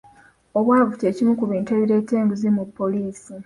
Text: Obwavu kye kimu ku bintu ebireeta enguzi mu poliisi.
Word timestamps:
Obwavu 0.57 0.93
kye 0.99 1.09
kimu 1.15 1.33
ku 1.39 1.45
bintu 1.51 1.69
ebireeta 1.75 2.13
enguzi 2.21 2.47
mu 2.55 2.63
poliisi. 2.77 3.31